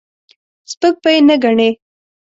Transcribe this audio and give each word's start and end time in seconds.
سپک 0.71 0.93
به 1.03 1.09
یې 1.15 1.19
نه 1.29 1.35
ګڼې. 1.43 1.69